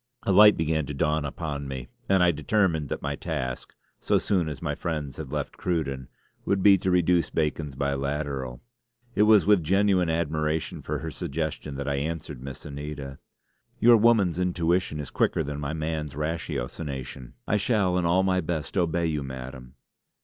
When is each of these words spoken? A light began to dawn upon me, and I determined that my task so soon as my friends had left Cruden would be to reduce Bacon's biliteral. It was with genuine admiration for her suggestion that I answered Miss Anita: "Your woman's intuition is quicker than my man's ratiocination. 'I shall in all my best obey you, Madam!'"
A 0.23 0.31
light 0.31 0.57
began 0.57 0.87
to 0.87 0.95
dawn 0.95 1.25
upon 1.25 1.67
me, 1.67 1.87
and 2.09 2.23
I 2.23 2.31
determined 2.31 2.89
that 2.89 3.03
my 3.03 3.15
task 3.15 3.75
so 3.99 4.17
soon 4.17 4.49
as 4.49 4.59
my 4.59 4.73
friends 4.73 5.17
had 5.17 5.31
left 5.31 5.57
Cruden 5.57 6.07
would 6.43 6.63
be 6.63 6.75
to 6.79 6.89
reduce 6.89 7.29
Bacon's 7.29 7.75
biliteral. 7.75 8.61
It 9.13 9.21
was 9.29 9.45
with 9.45 9.61
genuine 9.61 10.09
admiration 10.09 10.81
for 10.81 10.97
her 10.97 11.11
suggestion 11.11 11.75
that 11.75 11.87
I 11.87 11.97
answered 11.97 12.41
Miss 12.41 12.65
Anita: 12.65 13.19
"Your 13.79 13.95
woman's 13.95 14.39
intuition 14.39 14.99
is 14.99 15.11
quicker 15.11 15.43
than 15.43 15.59
my 15.59 15.73
man's 15.73 16.15
ratiocination. 16.15 17.33
'I 17.47 17.57
shall 17.57 17.95
in 17.99 18.03
all 18.03 18.23
my 18.23 18.41
best 18.41 18.75
obey 18.79 19.05
you, 19.05 19.21
Madam!'" 19.21 19.75